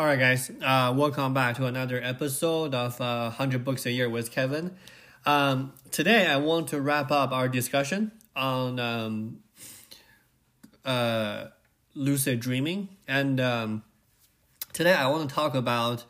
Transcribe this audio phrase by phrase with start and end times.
[0.00, 0.50] All right, guys.
[0.62, 4.74] Uh, welcome back to another episode of uh, 100 Books a Year with Kevin.
[5.26, 9.40] Um, today, I want to wrap up our discussion on um,
[10.86, 11.48] uh,
[11.94, 13.82] lucid dreaming, and um,
[14.72, 16.06] today I want to talk about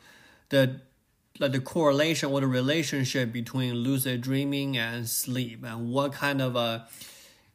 [0.47, 0.79] the
[1.39, 6.55] like the correlation or the relationship between lucid dreaming and sleep, and what kind of
[6.55, 6.87] a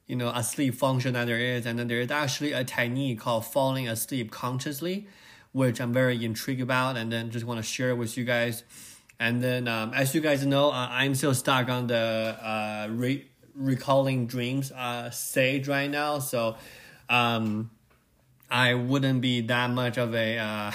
[0.07, 3.21] you know a sleep function that there is, and then there is actually a technique
[3.21, 5.09] called falling asleep consciously
[5.57, 8.63] which I'm very intrigued about, and then just want to share with you guys.
[9.19, 13.27] And then, um, as you guys know, uh, I'm still stuck on the uh, re-
[13.55, 16.57] recalling dreams uh, stage right now, so
[17.09, 17.71] um,
[18.51, 20.73] I wouldn't be that much of a uh,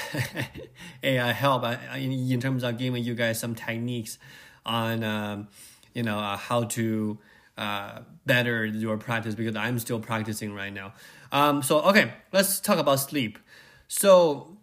[1.03, 4.17] a help uh, in, terms of giving you guys some techniques
[4.65, 5.47] on um,
[5.93, 7.19] you know uh, how to
[7.55, 10.93] uh, better your practice because I'm still practicing right now.
[11.31, 13.37] Um, so okay, let's talk about sleep.
[13.87, 14.57] So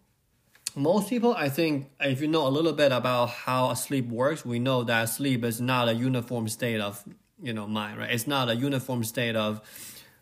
[0.74, 4.58] most people, I think, if you know a little bit about how sleep works, we
[4.58, 7.02] know that sleep is not a uniform state of
[7.42, 8.10] you know mind, right?
[8.10, 9.60] It's not a uniform state of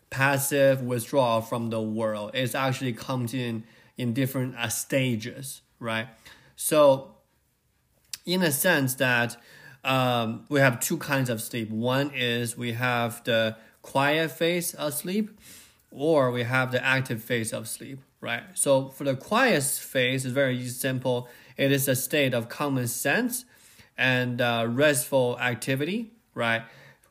[0.09, 2.31] passive withdrawal from the world.
[2.33, 3.63] It actually comes in
[3.97, 6.07] in different uh, stages, right?
[6.55, 7.15] So,
[8.25, 9.37] in a sense that
[9.83, 11.69] um, we have two kinds of sleep.
[11.69, 15.39] One is we have the quiet phase of sleep,
[15.97, 18.43] or we have the active phase of sleep right?
[18.53, 21.29] So for the quiet phase, it's very simple.
[21.55, 23.45] It is a state of common sense
[23.97, 26.63] and uh, restful activity, right?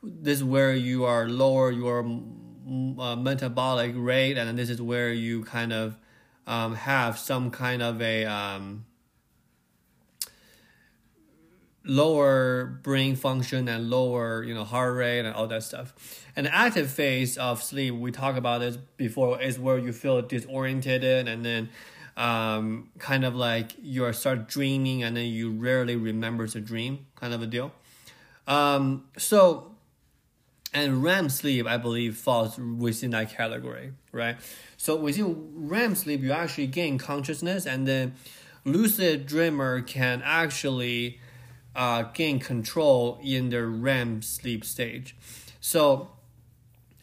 [0.03, 5.43] This is where you are lower your uh, metabolic rate, and this is where you
[5.43, 5.97] kind of
[6.45, 8.85] um, have some kind of a um,
[11.87, 15.93] lower brain function and lower you know heart rate and all that stuff
[16.35, 20.21] and the active phase of sleep we talked about this before is where you feel
[20.21, 21.69] disoriented and then
[22.17, 27.33] um, kind of like you start dreaming and then you rarely remember the dream kind
[27.33, 27.71] of a deal
[28.47, 29.71] um, so
[30.73, 34.37] and REM sleep, I believe, falls within that category, right?
[34.75, 38.15] So within REM sleep, you actually gain consciousness, and then
[38.63, 41.19] lucid dreamer can actually
[41.77, 45.15] uh, gain control in the REM sleep stage.
[45.61, 46.09] So,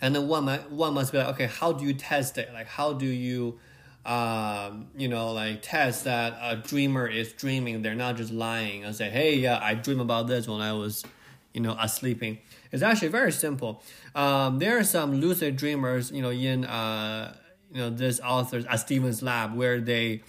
[0.01, 2.53] and then one might, one must be like, okay, how do you test it?
[2.53, 3.61] Like, how do you,
[4.05, 7.83] um, you know, like test that a dreamer is dreaming?
[7.83, 11.05] They're not just lying and say, hey, yeah, I dream about this when I was,
[11.53, 12.39] you know, sleeping.
[12.73, 13.81] It's actually very simple.
[14.17, 17.37] Um, there are some lucid dreamers, you know, in uh,
[17.73, 20.23] you know, this author's uh, Stephen's lab where they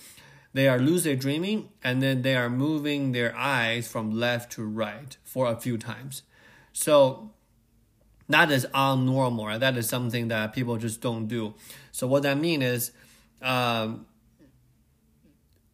[0.55, 5.17] they are lucid dreaming and then they are moving their eyes from left to right
[5.21, 6.23] for a few times.
[6.71, 7.31] So
[8.29, 9.47] that is abnormal.
[9.47, 9.59] Right?
[9.59, 11.55] That is something that people just don't do.
[11.91, 12.91] So what that means is,
[13.41, 14.05] um,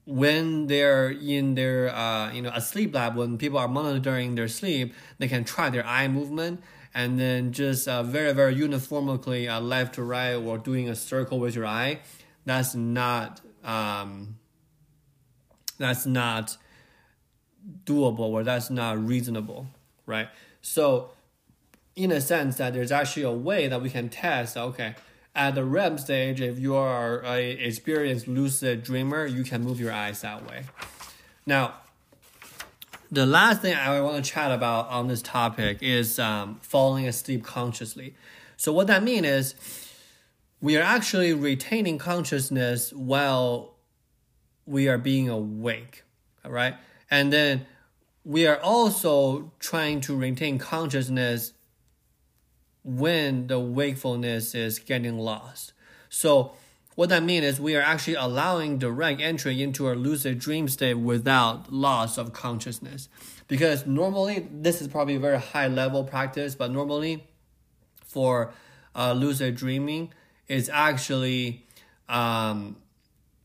[0.06, 4.47] when they're in their uh, you know a sleep lab, when people are monitoring their
[4.47, 6.59] sleep, they can try their eye movement
[6.96, 11.40] and then just uh, very very uniformly uh, left to right or doing a circle
[11.40, 12.00] with your eye.
[12.46, 14.40] That's not um,
[15.81, 16.58] that's not
[17.86, 19.68] doable or that's not reasonable,
[20.06, 20.30] right?
[20.62, 21.12] So,
[21.96, 24.58] in a sense, that there's actually a way that we can test.
[24.58, 24.96] Okay,
[25.36, 29.91] at the REM stage, if you are a experienced lucid dreamer, you can move your
[29.91, 30.64] eyes that way.
[31.46, 31.75] Now,
[33.12, 37.44] the last thing I want to chat about on this topic is um, falling asleep
[37.44, 38.16] consciously.
[38.56, 39.56] So what that means is
[40.62, 43.74] we are actually retaining consciousness while
[44.66, 46.04] we are being awake,
[46.46, 46.76] all right?
[47.10, 47.66] And then
[48.24, 51.54] we are also trying to retain consciousness
[52.84, 55.74] when the wakefulness is getting lost.
[56.10, 56.54] So,
[56.96, 60.96] what that means is we are actually allowing direct entry into a lucid dream state
[60.96, 63.08] without loss of consciousness.
[63.48, 67.28] Because normally, this is probably a very high level practice, but normally
[68.06, 68.54] for
[68.94, 70.14] uh, lucid dreaming,
[70.48, 71.66] it's actually
[72.10, 72.76] um,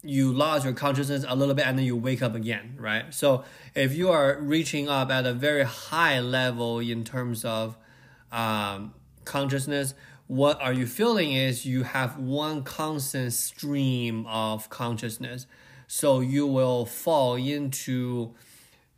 [0.09, 3.13] you lose your consciousness a little bit and then you wake up again, right?
[3.13, 3.45] So
[3.75, 7.77] if you are reaching up at a very high level in terms of
[8.33, 8.95] um,
[9.25, 9.95] consciousness,
[10.27, 15.47] what are you feeling is you have one constant stream of consciousness.
[15.87, 18.35] So you will fall into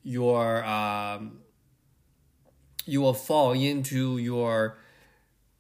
[0.03, 1.41] your um,
[2.87, 4.79] you will fall into your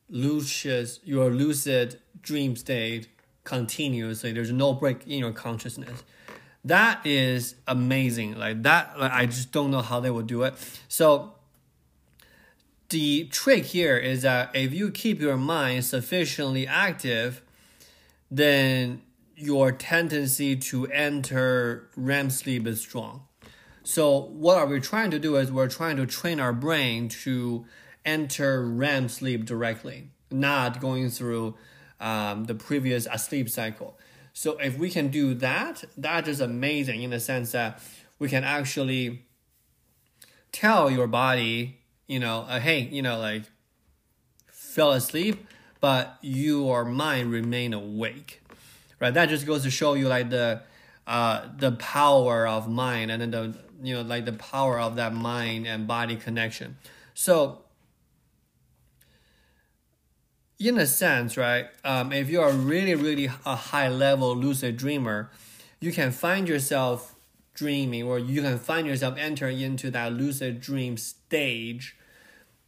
[0.08, 3.08] lucid your lucid dream state
[3.48, 4.30] continuously.
[4.30, 6.04] There's no break in your consciousness.
[6.64, 8.38] That is amazing.
[8.38, 10.54] Like that, like, I just don't know how they would do it.
[10.86, 11.32] So
[12.90, 17.42] the trick here is that if you keep your mind sufficiently active,
[18.30, 19.00] then
[19.34, 23.22] your tendency to enter REM sleep is strong.
[23.82, 27.64] So what are we trying to do is we're trying to train our brain to
[28.04, 31.54] enter REM sleep directly, not going through
[32.00, 33.98] um, the previous sleep cycle.
[34.32, 37.80] So if we can do that, that is amazing in the sense that
[38.18, 39.26] we can actually
[40.52, 43.44] tell your body, you know, uh, hey, you know, like
[44.46, 45.46] fell asleep,
[45.80, 48.42] but your mind remain awake,
[49.00, 49.12] right?
[49.12, 50.62] That just goes to show you like the
[51.06, 55.14] uh, the power of mind and then the you know like the power of that
[55.14, 56.76] mind and body connection.
[57.14, 57.62] So
[60.58, 61.66] in a sense, right?
[61.84, 65.30] Um, if you are really, really a high level lucid dreamer,
[65.80, 67.14] you can find yourself
[67.54, 71.96] dreaming, or you can find yourself entering into that lucid dream stage,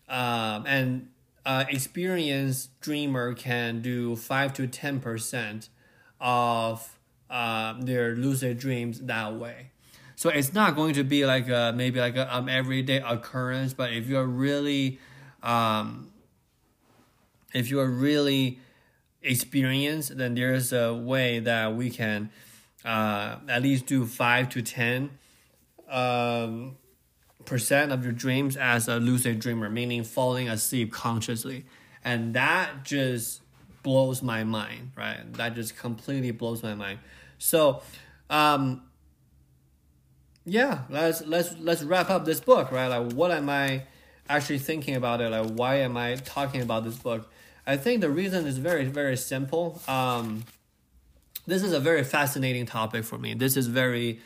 [0.09, 1.09] um, and
[1.47, 5.69] uh, experienced dreamer can do five to ten percent
[6.21, 6.99] of
[7.29, 9.71] uh, their lucid dreams that way.
[10.17, 13.93] So it's not going to be like a, maybe like a um, everyday occurrence, but
[13.93, 14.99] if you're really
[15.43, 16.13] um,
[17.53, 18.59] if you are really
[19.23, 22.31] experienced, then there's a way that we can
[22.85, 25.11] uh, at least do five to ten
[25.89, 26.77] um,
[27.45, 31.67] percent of your dreams as a lucid dreamer, meaning falling asleep consciously,
[32.05, 33.43] and that just
[33.83, 35.33] blows my mind, right?
[35.35, 36.99] That just completely blows my mind.
[37.39, 37.83] So,
[38.29, 38.83] um,
[40.45, 42.87] yeah, let's let's let's wrap up this book, right?
[42.87, 43.85] Like, what am I
[44.31, 45.29] actually thinking about it?
[45.31, 47.31] Like, why am I talking about this book?
[47.67, 49.83] I think the reason is very very simple.
[49.87, 50.45] Um,
[51.47, 53.35] this is a very fascinating topic for me.
[53.35, 54.21] This is very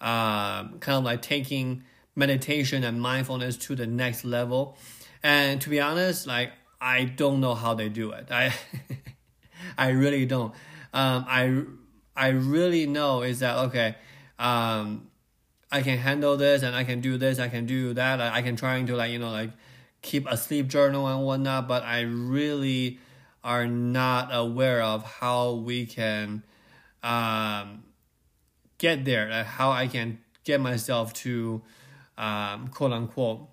[0.00, 1.84] um, kind of like taking
[2.14, 4.76] meditation and mindfulness to the next level.
[5.22, 8.28] And to be honest, like I don't know how they do it.
[8.30, 8.52] I
[9.78, 10.52] I really don't.
[10.92, 11.62] Um, I
[12.16, 13.96] I really know is that okay.
[14.38, 15.08] Um,
[15.70, 18.20] I can handle this and I can do this, I can do that.
[18.20, 19.50] I, I can trying to like, you know, like
[20.02, 23.00] keep a sleep journal and whatnot, but I really
[23.42, 26.42] are not aware of how we can
[27.02, 27.84] um,
[28.78, 31.62] get there, like how I can get myself to
[32.18, 33.48] um, quote unquote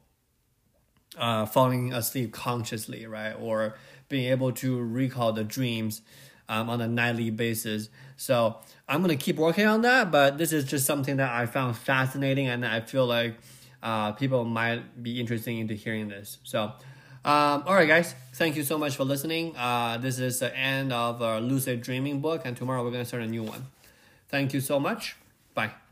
[1.18, 3.33] uh, falling asleep consciously, right?
[3.33, 3.75] Or
[4.10, 6.01] being able to recall the dreams
[6.50, 7.90] um, on a nightly basis.
[8.18, 8.57] So
[8.88, 12.48] I'm gonna keep working on that, but this is just something that I found fascinating,
[12.48, 13.36] and I feel like
[13.81, 16.38] uh, people might be interested into hearing this.
[16.44, 16.63] So,
[17.25, 19.56] um, all right, guys, thank you so much for listening.
[19.57, 23.24] Uh, this is the end of our lucid dreaming book, and tomorrow we're gonna start
[23.24, 23.66] a new one.
[24.30, 25.16] Thank you so much.
[25.54, 25.82] Bye.